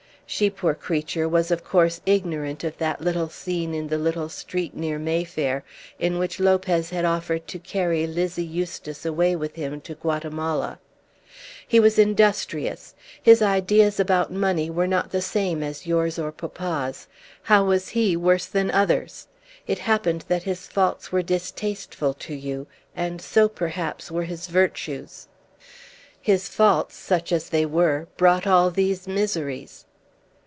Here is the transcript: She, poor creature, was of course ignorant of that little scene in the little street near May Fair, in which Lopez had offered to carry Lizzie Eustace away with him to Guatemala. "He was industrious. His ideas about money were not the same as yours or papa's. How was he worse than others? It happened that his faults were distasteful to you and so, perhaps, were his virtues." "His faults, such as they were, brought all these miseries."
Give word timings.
She, 0.33 0.49
poor 0.49 0.75
creature, 0.75 1.27
was 1.27 1.51
of 1.51 1.65
course 1.65 1.99
ignorant 2.05 2.63
of 2.63 2.77
that 2.77 3.01
little 3.01 3.27
scene 3.27 3.73
in 3.73 3.87
the 3.89 3.97
little 3.97 4.29
street 4.29 4.73
near 4.73 4.97
May 4.97 5.25
Fair, 5.25 5.65
in 5.99 6.17
which 6.19 6.39
Lopez 6.39 6.91
had 6.91 7.03
offered 7.03 7.49
to 7.49 7.59
carry 7.59 8.07
Lizzie 8.07 8.45
Eustace 8.45 9.05
away 9.05 9.35
with 9.35 9.55
him 9.55 9.81
to 9.81 9.93
Guatemala. 9.93 10.79
"He 11.67 11.81
was 11.81 11.99
industrious. 11.99 12.95
His 13.21 13.41
ideas 13.41 13.99
about 13.99 14.31
money 14.31 14.69
were 14.69 14.87
not 14.87 15.11
the 15.11 15.19
same 15.21 15.61
as 15.61 15.85
yours 15.85 16.17
or 16.17 16.31
papa's. 16.31 17.07
How 17.43 17.65
was 17.65 17.89
he 17.89 18.15
worse 18.15 18.45
than 18.45 18.71
others? 18.71 19.27
It 19.67 19.79
happened 19.79 20.23
that 20.29 20.43
his 20.43 20.65
faults 20.65 21.11
were 21.11 21.21
distasteful 21.21 22.13
to 22.13 22.33
you 22.33 22.67
and 22.95 23.19
so, 23.21 23.49
perhaps, 23.49 24.09
were 24.09 24.23
his 24.23 24.47
virtues." 24.47 25.27
"His 26.21 26.47
faults, 26.47 26.95
such 26.95 27.33
as 27.33 27.49
they 27.49 27.65
were, 27.65 28.07
brought 28.15 28.47
all 28.47 28.71
these 28.71 29.09
miseries." 29.09 29.83